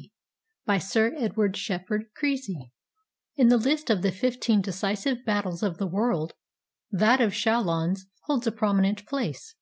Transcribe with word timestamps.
D.] 0.00 0.10
BY 0.64 0.78
SIR 0.78 1.14
EDWARD 1.16 1.56
SHEPHERD 1.58 2.04
CREASY 2.16 2.72
[In 3.36 3.48
the 3.48 3.58
list 3.58 3.90
of 3.90 4.00
the 4.00 4.10
fifteen 4.10 4.62
decisive 4.62 5.26
battles 5.26 5.62
of 5.62 5.76
the 5.76 5.86
world, 5.86 6.32
that 6.90 7.20
of 7.20 7.34
Chalons 7.34 8.06
holds 8.22 8.46
a 8.46 8.52
prominent 8.52 9.04
place. 9.04 9.56